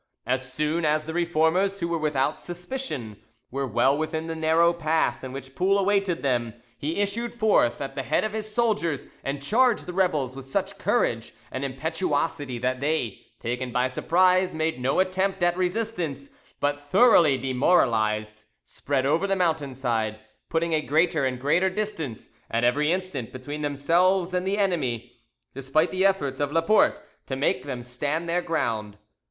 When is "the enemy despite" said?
24.47-25.91